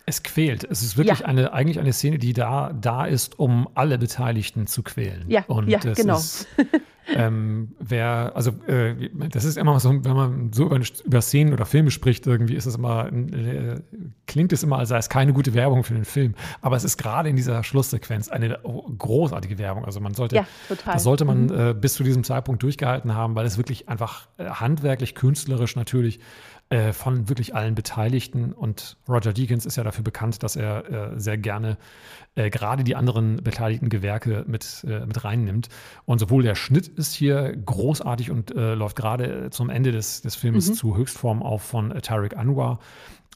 [0.09, 0.65] Es quält.
[0.65, 1.27] Es ist wirklich ja.
[1.27, 5.25] eine, eigentlich eine Szene, die da, da ist, um alle Beteiligten zu quälen.
[5.29, 6.17] Ja, und ja genau.
[6.17, 6.47] Ist,
[7.15, 11.65] ähm, wer, also äh, das ist immer so, wenn man so über, über, Szenen oder
[11.65, 13.81] Filme spricht, irgendwie ist es immer, äh,
[14.27, 16.35] klingt es immer, als sei es keine gute Werbung für den Film.
[16.61, 18.59] Aber es ist gerade in dieser Schlusssequenz eine
[18.99, 19.85] großartige Werbung.
[19.85, 20.47] Also man sollte, ja,
[20.85, 21.59] das sollte man mhm.
[21.59, 26.19] äh, bis zu diesem Zeitpunkt durchgehalten haben, weil es wirklich einfach äh, handwerklich, künstlerisch natürlich
[26.69, 28.53] äh, von wirklich allen Beteiligten.
[28.53, 31.77] Und Roger Deakins ist ja dafür bekannt, dass er äh, sehr gerne
[32.35, 35.69] äh, gerade die anderen beteiligten Gewerke mit, äh, mit reinnimmt.
[36.05, 40.35] Und sowohl der Schnitt ist hier großartig und äh, läuft gerade zum Ende des, des
[40.35, 40.75] Films mhm.
[40.75, 42.81] zu Höchstform auf von Tarek Anwar.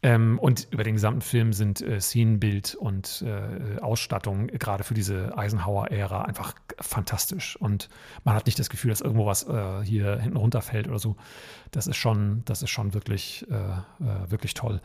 [0.02, 5.36] Ähm, und über den gesamten Film sind äh, Szenenbild und äh, Ausstattung gerade für diese
[5.36, 7.56] Eisenhower-Ära einfach fantastisch.
[7.56, 7.90] Und
[8.24, 11.16] man hat nicht das Gefühl, dass irgendwo was äh, hier hinten runterfällt oder so.
[11.70, 14.80] Das ist schon, das ist schon wirklich, äh, äh, wirklich toll.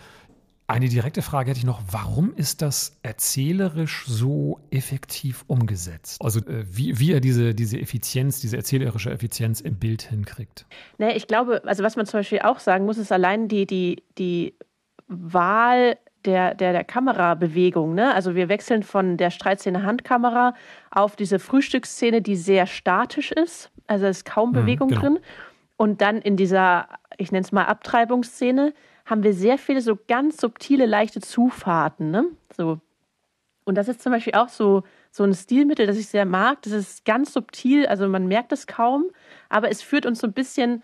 [0.68, 1.82] Eine direkte Frage hätte ich noch.
[1.92, 6.20] Warum ist das erzählerisch so effektiv umgesetzt?
[6.22, 10.66] Also äh, wie, wie er diese, diese Effizienz, diese erzählerische Effizienz im Bild hinkriegt?
[10.98, 14.04] Nee, ich glaube, also was man zum Beispiel auch sagen muss, ist allein die, die,
[14.18, 14.56] die
[15.08, 17.94] Wahl der, der, der Kamerabewegung.
[17.94, 18.14] Ne?
[18.14, 20.54] Also wir wechseln von der Streitszene Handkamera
[20.92, 23.72] auf diese Frühstücksszene, die sehr statisch ist.
[23.88, 25.02] Also es ist kaum mhm, Bewegung genau.
[25.02, 25.20] drin.
[25.78, 26.88] Und dann in dieser,
[27.18, 28.74] ich nenne es mal Abtreibungsszene,
[29.06, 32.12] haben wir sehr viele so ganz subtile, leichte Zufahrten.
[32.12, 32.26] Ne?
[32.56, 32.80] So.
[33.66, 36.62] Und das ist zum Beispiel auch so, so ein Stilmittel, das ich sehr mag.
[36.64, 39.06] Das ist ganz subtil, also man merkt es kaum,
[39.50, 40.84] aber es führt uns so ein bisschen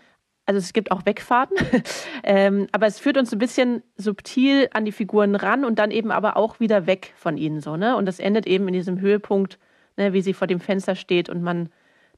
[0.52, 1.56] also es gibt auch Wegfahrten,
[2.24, 6.10] ähm, aber es führt uns ein bisschen subtil an die Figuren ran und dann eben
[6.10, 7.96] aber auch wieder weg von ihnen so, ne?
[7.96, 9.58] Und das endet eben in diesem Höhepunkt,
[9.96, 11.70] ne, wie sie vor dem Fenster steht und man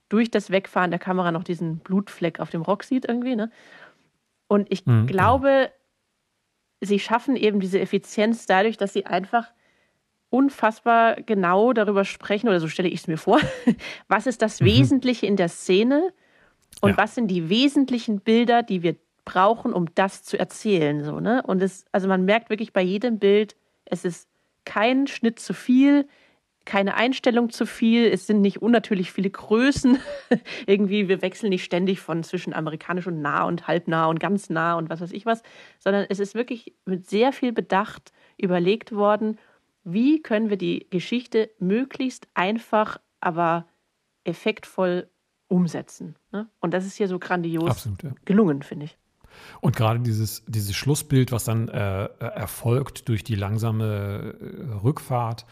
[0.09, 3.51] durch das Wegfahren der Kamera noch diesen Blutfleck auf dem Rock sieht irgendwie, ne?
[4.49, 5.07] Und ich mhm.
[5.07, 5.71] glaube,
[6.81, 9.53] sie schaffen eben diese Effizienz dadurch, dass sie einfach
[10.29, 13.39] unfassbar genau darüber sprechen, oder so stelle ich es mir vor,
[14.09, 14.67] was ist das mhm.
[14.67, 16.13] Wesentliche in der Szene
[16.85, 16.99] und ja.
[16.99, 21.03] was sind die wesentlichen Bilder, die wir brauchen, um das zu erzählen.
[21.03, 21.43] So, ne?
[21.47, 24.29] Und es, also man merkt wirklich bei jedem Bild, es ist
[24.65, 26.07] kein Schnitt zu viel,
[26.65, 29.99] keine Einstellung zu viel, es sind nicht unnatürlich viele Größen.
[30.67, 34.75] Irgendwie, wir wechseln nicht ständig von zwischen amerikanisch und nah und halbnah und ganz nah
[34.75, 35.43] und was weiß ich was,
[35.79, 39.39] sondern es ist wirklich mit sehr viel Bedacht überlegt worden,
[39.85, 43.67] wie können wir die Geschichte möglichst einfach, aber
[44.25, 45.09] effektvoll
[45.49, 46.17] umsetzen.
[46.33, 46.49] Ne?
[46.61, 48.11] Und das ist hier so grandios Absolut, ja.
[48.25, 48.99] gelungen, finde ich.
[49.61, 55.45] Und gerade dieses, dieses Schlussbild, was dann äh, erfolgt durch die langsame äh, Rückfahrt, äh,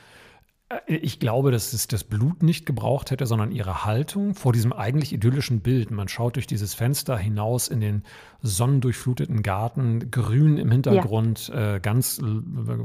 [0.86, 5.12] ich glaube, dass es das Blut nicht gebraucht hätte, sondern ihre Haltung vor diesem eigentlich
[5.12, 5.90] idyllischen Bild.
[5.90, 8.02] Man schaut durch dieses Fenster hinaus in den
[8.42, 11.76] sonnendurchfluteten Garten, grün im Hintergrund, ja.
[11.76, 12.20] äh, ganz,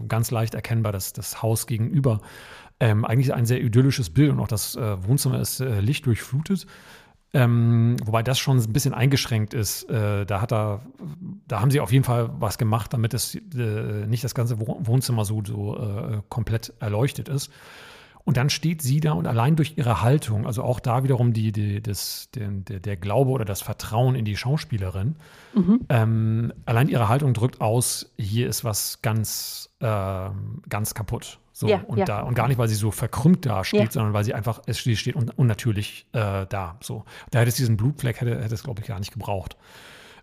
[0.07, 2.21] ganz leicht erkennbar das, das Haus gegenüber.
[2.79, 6.67] Ähm, eigentlich ein sehr idyllisches Bild und auch das äh, Wohnzimmer ist äh, lichtdurchflutet.
[7.33, 9.89] Ähm, wobei das schon ein bisschen eingeschränkt ist.
[9.89, 10.81] Äh, da hat er,
[11.47, 15.25] da haben sie auf jeden Fall was gemacht, damit es äh, nicht das ganze Wohnzimmer
[15.25, 17.51] so, so äh, komplett erleuchtet ist.
[18.27, 21.53] Und dann steht sie da und allein durch ihre Haltung, also auch da wiederum die,
[21.53, 25.15] die, das, der, der, Glaube oder das Vertrauen in die Schauspielerin,
[25.55, 25.79] mhm.
[25.87, 30.29] ähm, allein ihre Haltung drückt aus, hier ist was ganz, äh,
[30.67, 31.39] ganz kaputt.
[31.57, 32.05] So, ja, und, ja.
[32.05, 33.89] Da, und gar nicht, weil sie so verkrümmt da steht, ja.
[33.89, 36.77] sondern weil sie einfach, es steht un, unnatürlich äh, da.
[36.81, 37.03] So.
[37.31, 39.57] Da hätte es diesen Blutfleck, hätte, hätte es, glaube ich, gar nicht gebraucht.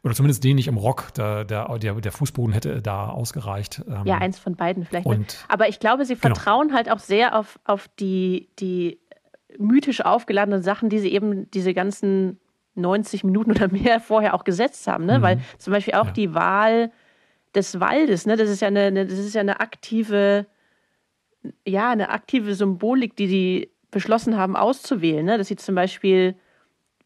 [0.05, 1.13] Oder zumindest den nicht im Rock.
[1.15, 3.83] Der, der, der Fußboden hätte da ausgereicht.
[3.89, 5.07] Ähm, ja, eins von beiden vielleicht.
[5.07, 6.37] Und, Aber ich glaube, sie genau.
[6.37, 6.77] vertrauen genau.
[6.77, 9.01] halt auch sehr auf, auf die, die
[9.59, 12.39] mythisch aufgeladenen Sachen, die sie eben diese ganzen
[12.77, 15.05] 90 Minuten oder mehr vorher auch gesetzt haben.
[15.05, 15.19] Ne?
[15.19, 15.23] Mhm.
[15.23, 16.93] Weil zum Beispiel auch die Wahl
[17.57, 18.37] des Waldes, ne?
[18.37, 20.47] das, ist ja eine, das ist ja eine aktive,
[21.67, 25.25] ja, eine aktive Symbolik, die sie beschlossen haben auszuwählen.
[25.25, 25.39] Ne?
[25.39, 26.37] Dass sie zum Beispiel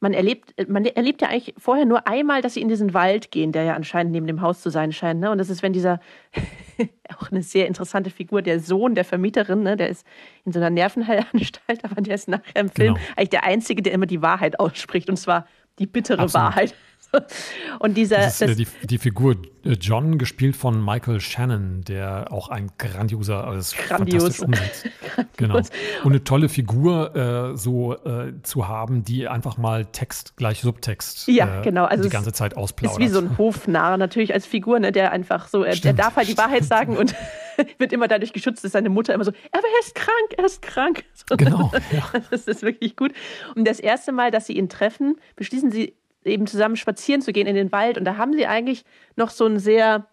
[0.00, 3.52] man erlebt, man erlebt ja eigentlich vorher nur einmal, dass sie in diesen Wald gehen,
[3.52, 5.20] der ja anscheinend neben dem Haus zu sein scheint.
[5.20, 5.30] Ne?
[5.30, 6.00] Und das ist, wenn dieser,
[7.18, 9.76] auch eine sehr interessante Figur, der Sohn der Vermieterin, ne?
[9.76, 10.06] der ist
[10.44, 13.06] in so einer Nervenheilanstalt, aber der ist nachher im Film genau.
[13.16, 15.10] eigentlich der Einzige, der immer die Wahrheit ausspricht.
[15.10, 15.46] Und zwar
[15.78, 16.46] die bittere Absolut.
[16.46, 16.74] Wahrheit.
[17.78, 18.16] Und dieser.
[18.16, 22.70] Das ist, das, die, die, Figur äh, John, gespielt von Michael Shannon, der auch ein
[22.78, 24.40] grandioser, also grandios.
[24.40, 24.88] umsetzt.
[25.36, 25.56] genau.
[25.56, 25.70] Und
[26.04, 31.60] eine tolle Figur äh, so äh, zu haben, die einfach mal Text gleich Subtext ja,
[31.60, 31.84] äh, genau.
[31.84, 33.00] also die ganze Zeit ausplaudert.
[33.00, 35.84] Ist wie so ein Hofnarr natürlich als Figur, ne, der einfach so, Stimmt.
[35.84, 37.14] der darf halt die Wahrheit sagen und
[37.78, 40.62] wird immer dadurch geschützt, dass seine Mutter immer so, aber er ist krank, er ist
[40.62, 41.04] krank.
[41.14, 41.72] So, genau.
[41.92, 42.20] Ja.
[42.30, 43.12] Das ist wirklich gut.
[43.54, 47.46] Und das erste Mal, dass sie ihn treffen, beschließen sie eben zusammen spazieren zu gehen
[47.46, 47.98] in den Wald.
[47.98, 48.84] Und da haben sie eigentlich
[49.16, 50.06] noch so ein sehr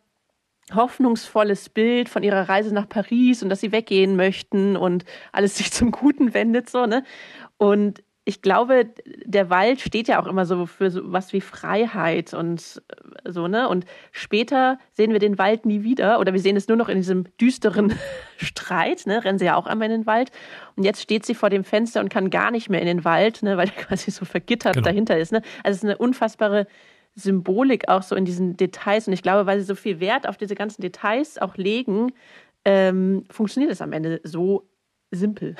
[0.73, 5.71] hoffnungsvolles Bild von ihrer Reise nach Paris und dass sie weggehen möchten und alles sich
[5.71, 7.03] zum Guten wendet, so, ne?
[7.57, 8.89] Und ich glaube,
[9.23, 12.81] der Wald steht ja auch immer so für so was wie Freiheit und
[13.23, 13.69] äh, so, ne?
[13.69, 16.97] Und später sehen wir den Wald nie wieder oder wir sehen es nur noch in
[16.97, 17.93] diesem düsteren
[18.37, 19.23] Streit, ne?
[19.23, 20.31] Rennen sie ja auch einmal in den Wald.
[20.75, 23.43] Und jetzt steht sie vor dem Fenster und kann gar nicht mehr in den Wald,
[23.43, 23.57] ne?
[23.57, 24.85] Weil er quasi so vergittert genau.
[24.85, 25.43] dahinter ist, ne?
[25.63, 26.65] Also es ist eine unfassbare
[27.13, 29.07] Symbolik auch so in diesen Details.
[29.07, 32.11] Und ich glaube, weil sie so viel Wert auf diese ganzen Details auch legen,
[32.65, 34.67] ähm, funktioniert es am Ende so
[35.15, 35.55] simpel.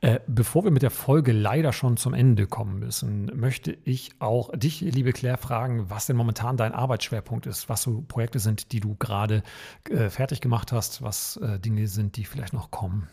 [0.00, 4.50] Äh, bevor wir mit der Folge leider schon zum Ende kommen müssen, möchte ich auch
[4.56, 8.80] dich, liebe Claire, fragen, was denn momentan dein Arbeitsschwerpunkt ist, was so Projekte sind, die
[8.80, 9.42] du gerade
[9.90, 13.08] äh, fertig gemacht hast, was äh, Dinge sind, die vielleicht noch kommen.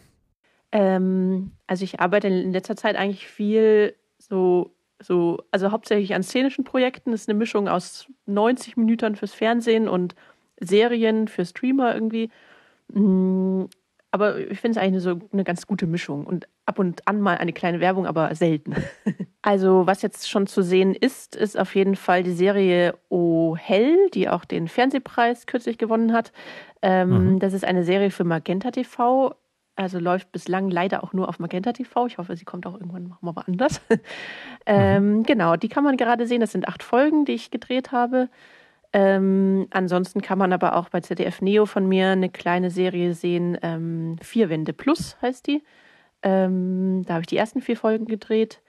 [0.72, 6.64] Ähm, also ich arbeite in letzter Zeit eigentlich viel so, so, also hauptsächlich an szenischen
[6.64, 7.12] Projekten.
[7.12, 10.16] Das ist eine Mischung aus 90 Minuten fürs Fernsehen und
[10.60, 12.30] Serien für Streamer irgendwie.
[14.12, 17.38] Aber ich finde es eigentlich so eine ganz gute Mischung und ab und an mal
[17.38, 18.76] eine kleine Werbung, aber selten.
[19.42, 24.10] also, was jetzt schon zu sehen ist, ist auf jeden Fall die Serie O Hell,
[24.14, 26.32] die auch den Fernsehpreis kürzlich gewonnen hat.
[26.82, 27.40] Ähm, mhm.
[27.40, 29.36] Das ist eine Serie für Magenta TV.
[29.76, 32.08] Also läuft bislang leider auch nur auf Magenta TV.
[32.08, 33.80] Ich hoffe, sie kommt auch irgendwann mal woanders.
[34.66, 35.24] ähm, mhm.
[35.24, 36.42] Genau, die kann man gerade sehen.
[36.42, 38.30] Das sind acht Folgen, die ich gedreht habe.
[38.94, 43.58] Ähm, ansonsten kann man aber auch bei ZDF Neo von mir eine kleine Serie sehen.
[43.62, 45.64] Ähm, vier Wände Plus heißt die.
[46.24, 48.62] Ähm, da habe ich die ersten vier Folgen gedreht.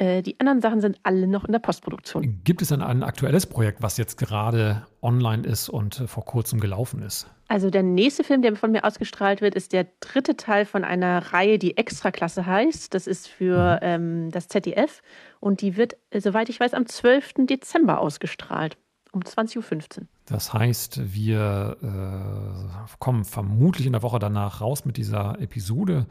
[0.00, 2.40] Äh, die anderen Sachen sind alle noch in der Postproduktion.
[2.42, 6.58] Gibt es denn ein aktuelles Projekt, was jetzt gerade online ist und äh, vor kurzem
[6.58, 7.28] gelaufen ist?
[7.48, 11.32] Also der nächste Film, der von mir ausgestrahlt wird, ist der dritte Teil von einer
[11.32, 12.94] Reihe, die Extraklasse heißt.
[12.94, 13.78] Das ist für mhm.
[13.82, 15.02] ähm, das ZDF
[15.38, 17.46] und die wird, äh, soweit ich weiß, am 12.
[17.46, 18.78] Dezember ausgestrahlt.
[19.12, 20.06] Um 20.15 Uhr.
[20.26, 26.06] Das heißt, wir äh, kommen vermutlich in der Woche danach raus mit dieser Episode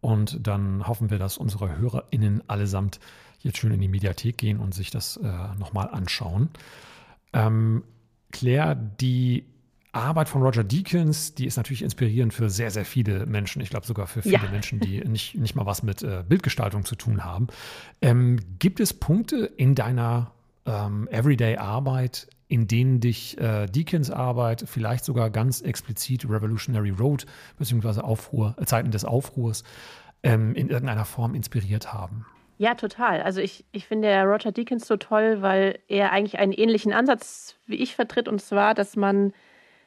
[0.00, 2.98] und dann hoffen wir, dass unsere HörerInnen allesamt
[3.40, 5.26] jetzt schön in die Mediathek gehen und sich das äh,
[5.58, 6.50] nochmal anschauen.
[7.32, 7.84] Ähm,
[8.32, 9.44] Claire, die
[9.92, 13.60] Arbeit von Roger Deakins, die ist natürlich inspirierend für sehr, sehr viele Menschen.
[13.60, 14.50] Ich glaube sogar für viele ja.
[14.50, 17.48] Menschen, die nicht, nicht mal was mit äh, Bildgestaltung zu tun haben.
[18.00, 20.32] Ähm, gibt es Punkte in deiner
[20.64, 27.24] ähm, Everyday-Arbeit, in denen dich äh, Deakins Arbeit, vielleicht sogar ganz explizit Revolutionary Road,
[27.56, 29.62] beziehungsweise Aufruhr, äh, Zeiten des Aufruhrs,
[30.24, 32.26] ähm, in irgendeiner Form inspiriert haben?
[32.58, 33.22] Ja, total.
[33.22, 37.76] Also ich, ich finde Roger Deakins so toll, weil er eigentlich einen ähnlichen Ansatz wie
[37.76, 39.32] ich vertritt, und zwar, dass man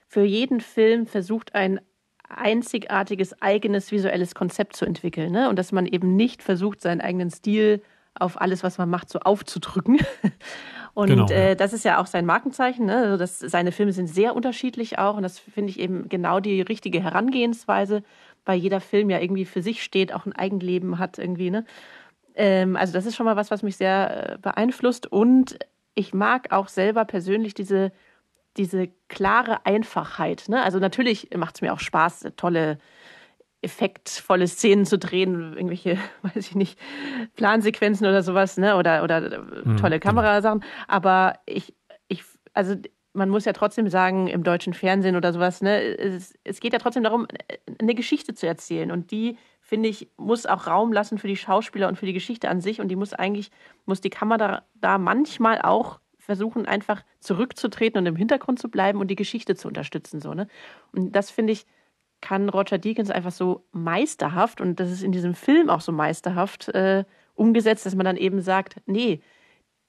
[0.07, 1.81] für jeden Film versucht, ein
[2.29, 5.33] einzigartiges, eigenes visuelles Konzept zu entwickeln.
[5.33, 5.49] Ne?
[5.49, 7.81] Und dass man eben nicht versucht, seinen eigenen Stil
[8.15, 9.99] auf alles, was man macht, so aufzudrücken.
[10.93, 11.35] Und genau, ja.
[11.35, 12.85] äh, das ist ja auch sein Markenzeichen.
[12.85, 12.97] Ne?
[12.97, 15.17] Also das, seine Filme sind sehr unterschiedlich auch.
[15.17, 18.03] Und das finde ich eben genau die richtige Herangehensweise,
[18.45, 21.49] weil jeder Film ja irgendwie für sich steht, auch ein Eigenleben hat irgendwie.
[21.49, 21.65] Ne?
[22.35, 25.11] Ähm, also das ist schon mal was, was mich sehr äh, beeinflusst.
[25.11, 25.57] Und
[25.95, 27.91] ich mag auch selber persönlich diese,
[28.57, 30.45] diese klare Einfachheit.
[30.47, 30.61] Ne?
[30.61, 32.77] Also natürlich macht es mir auch Spaß, tolle,
[33.63, 36.79] effektvolle Szenen zu drehen, irgendwelche, weiß ich nicht,
[37.35, 38.77] Plansequenzen oder sowas, ne?
[38.77, 40.11] Oder, oder mhm, tolle genau.
[40.11, 40.63] Kamerasachen.
[40.87, 41.73] Aber ich,
[42.07, 42.23] ich,
[42.53, 42.75] also
[43.13, 46.79] man muss ja trotzdem sagen, im deutschen Fernsehen oder sowas, ne, es, es geht ja
[46.79, 47.27] trotzdem darum,
[47.79, 48.91] eine Geschichte zu erzählen.
[48.91, 52.49] Und die finde ich, muss auch Raum lassen für die Schauspieler und für die Geschichte
[52.49, 52.81] an sich.
[52.81, 53.51] Und die muss eigentlich,
[53.85, 59.09] muss die Kamera da manchmal auch versuchen, einfach zurückzutreten und im Hintergrund zu bleiben und
[59.09, 60.19] die Geschichte zu unterstützen.
[60.19, 60.47] So, ne?
[60.91, 61.65] Und das finde ich,
[62.23, 66.69] kann Roger Deakins einfach so meisterhaft und das ist in diesem Film auch so meisterhaft
[66.69, 67.03] äh,
[67.35, 69.21] umgesetzt, dass man dann eben sagt, nee,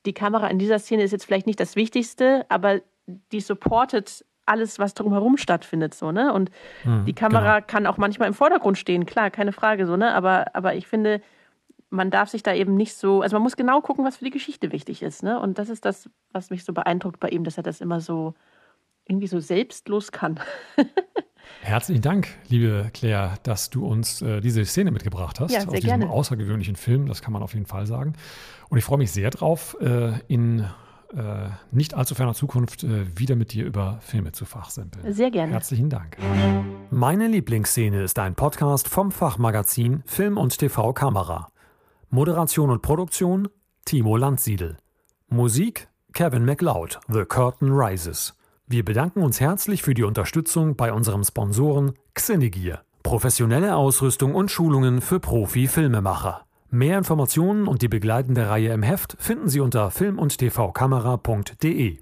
[0.04, 4.80] die Kamera in dieser Szene ist jetzt vielleicht nicht das Wichtigste, aber die supportet alles,
[4.80, 6.32] was drumherum stattfindet, so, ne?
[6.32, 6.50] Und
[6.82, 7.66] mhm, die Kamera genau.
[7.68, 10.12] kann auch manchmal im Vordergrund stehen, klar, keine Frage, so, ne?
[10.12, 11.22] Aber, aber ich finde,
[11.88, 14.32] man darf sich da eben nicht so, also man muss genau gucken, was für die
[14.32, 15.38] Geschichte wichtig ist, ne?
[15.38, 18.34] Und das ist das, was mich so beeindruckt bei ihm, dass er das immer so
[19.06, 20.40] irgendwie so selbstlos kann.
[21.60, 25.88] Herzlichen Dank, liebe Claire, dass du uns äh, diese Szene mitgebracht hast ja, aus diesem
[25.88, 26.10] gerne.
[26.10, 27.06] außergewöhnlichen Film.
[27.06, 28.14] Das kann man auf jeden Fall sagen.
[28.68, 30.66] Und ich freue mich sehr drauf, äh, in
[31.14, 35.12] äh, nicht allzu ferner Zukunft äh, wieder mit dir über Filme zu fachsimpeln.
[35.12, 35.52] Sehr gerne.
[35.52, 36.16] Herzlichen Dank.
[36.90, 41.50] Meine Lieblingsszene ist ein Podcast vom Fachmagazin Film und TV Kamera.
[42.10, 43.48] Moderation und Produktion
[43.84, 44.76] Timo Landsiedel.
[45.28, 48.34] Musik Kevin MacLeod, The Curtain Rises.
[48.66, 52.82] Wir bedanken uns herzlich für die Unterstützung bei unserem Sponsoren Xenegear.
[53.02, 56.46] Professionelle Ausrüstung und Schulungen für Profi-Filmemacher.
[56.70, 61.98] Mehr Informationen und die begleitende Reihe im Heft finden Sie unter film- und tvkamera.de.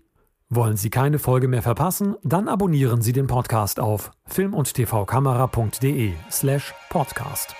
[0.50, 2.14] Wollen Sie keine Folge mehr verpassen?
[2.22, 7.56] Dann abonnieren Sie den Podcast auf film- und tvkamera.de slash podcast.